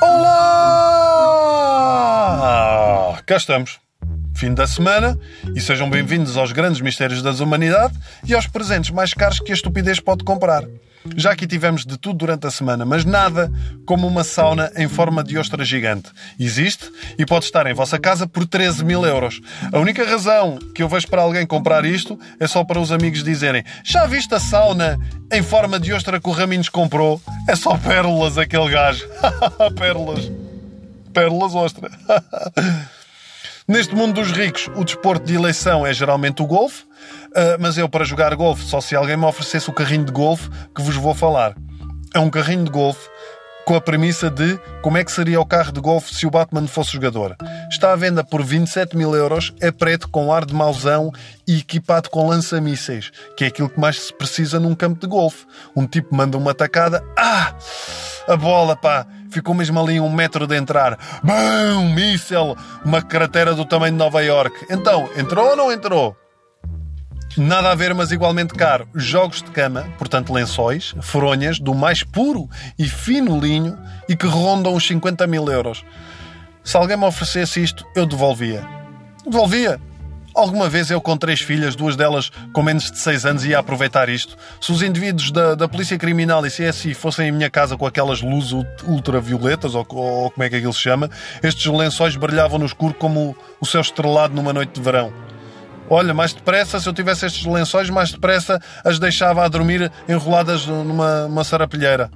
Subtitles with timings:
[0.00, 0.28] Olá!
[3.26, 3.80] Cá estamos.
[4.36, 5.18] Fim da semana
[5.56, 9.54] e sejam bem-vindos aos grandes mistérios da humanidade e aos presentes mais caros que a
[9.54, 10.62] estupidez pode comprar.
[11.16, 13.50] Já aqui tivemos de tudo durante a semana, mas nada
[13.84, 16.10] como uma sauna em forma de ostra gigante.
[16.38, 19.40] Existe e pode estar em vossa casa por 13 mil euros.
[19.72, 23.24] A única razão que eu vejo para alguém comprar isto é só para os amigos
[23.24, 24.96] dizerem já viste a sauna
[25.32, 27.20] em forma de ostra que o Raminhos comprou?
[27.48, 29.08] É só pérolas aquele gajo.
[29.78, 30.30] pérolas.
[31.14, 31.90] Pérolas ostra.
[33.66, 37.88] Neste mundo dos ricos, o desporto de eleição é geralmente o golfe, uh, mas eu,
[37.88, 41.14] para jogar golfe, só se alguém me oferecesse o carrinho de golfe que vos vou
[41.14, 41.54] falar.
[42.14, 43.08] É um carrinho de golfe
[43.64, 46.66] com a premissa de como é que seria o carro de golfe se o Batman
[46.66, 47.34] fosse jogador.
[47.70, 51.12] Está à venda por 27 mil euros, é preto com ar de mauzão
[51.46, 55.46] e equipado com lança-mísseis, que é aquilo que mais se precisa num campo de golfe.
[55.76, 57.54] Um tipo manda uma tacada, ah!
[58.26, 59.06] A bola, pá!
[59.30, 60.98] Ficou mesmo ali um metro de entrar.
[61.22, 61.92] Bum!
[61.94, 62.56] Míssel!
[62.84, 64.66] Uma cratera do tamanho de Nova York.
[64.70, 66.16] Então, entrou ou não entrou?
[67.36, 68.88] Nada a ver, mas igualmente caro.
[68.94, 74.74] Jogos de cama, portanto lençóis, fronhas, do mais puro e fino linho e que rondam
[74.74, 75.84] os 50 mil euros.
[76.68, 78.62] Se alguém me oferecesse isto, eu devolvia.
[79.24, 79.80] Devolvia.
[80.34, 84.10] Alguma vez eu com três filhas, duas delas com menos de seis anos, ia aproveitar
[84.10, 84.36] isto.
[84.60, 88.20] Se os indivíduos da, da Polícia Criminal e CSI fossem em minha casa com aquelas
[88.20, 88.52] luzes
[88.86, 91.08] ultravioletas, ou, ou como é que aquilo se chama,
[91.42, 95.10] estes lençóis brilhavam no escuro como o céu estrelado numa noite de verão.
[95.88, 100.66] Olha, mais depressa, se eu tivesse estes lençóis, mais depressa as deixava a dormir enroladas
[100.66, 102.10] numa sarapilheira.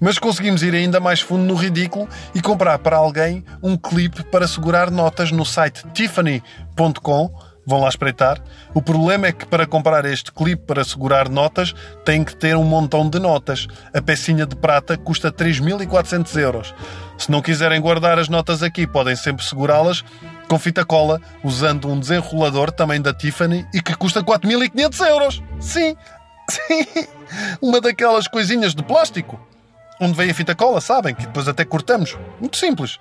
[0.00, 4.48] Mas conseguimos ir ainda mais fundo no ridículo e comprar para alguém um clipe para
[4.48, 7.50] segurar notas no site tiffany.com.
[7.66, 8.42] Vão lá espreitar.
[8.74, 12.64] O problema é que para comprar este clipe para segurar notas tem que ter um
[12.64, 13.68] montão de notas.
[13.94, 16.74] A pecinha de prata custa 3.400 euros.
[17.18, 20.02] Se não quiserem guardar as notas aqui, podem sempre segurá-las
[20.48, 25.42] com fita cola, usando um desenrolador também da Tiffany e que custa 4.500 euros.
[25.60, 25.94] Sim,
[26.50, 27.06] sim,
[27.62, 29.38] uma daquelas coisinhas de plástico.
[30.00, 31.14] Onde vem a fita cola, sabem?
[31.14, 32.16] Que depois até cortamos.
[32.40, 32.98] Muito simples.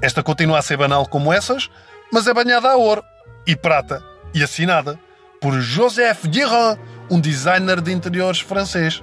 [0.00, 1.68] Esta continua a ser banal como essas,
[2.12, 3.02] mas é banhada a ouro
[3.44, 4.98] e prata e assinada
[5.40, 6.78] por Joseph Guérin,
[7.10, 9.02] um designer de interiores francês.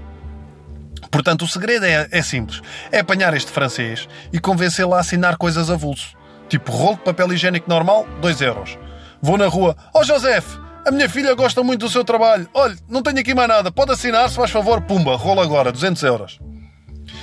[1.11, 5.69] Portanto, o segredo é, é simples: é apanhar este francês e convencê-lo a assinar coisas
[5.69, 6.15] avulso.
[6.47, 8.77] Tipo rolo de papel higiênico normal, 2 euros.
[9.21, 12.47] Vou na rua, ó oh, Joseph, a minha filha gosta muito do seu trabalho.
[12.53, 16.03] Olha, não tenho aqui mais nada, pode assinar se faz favor, pumba, rolo agora, 200
[16.03, 16.39] euros.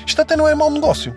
[0.07, 1.17] Isto até não é mau negócio.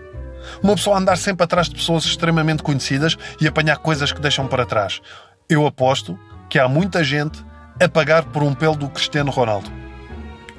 [0.62, 4.66] Uma pessoa andar sempre atrás de pessoas extremamente conhecidas e apanhar coisas que deixam para
[4.66, 5.02] trás.
[5.50, 6.18] Eu aposto
[6.50, 7.44] que há muita gente
[7.82, 9.72] a pagar por um pelo do Cristiano Ronaldo.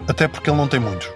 [0.09, 1.09] Até porque ele não tem muitos.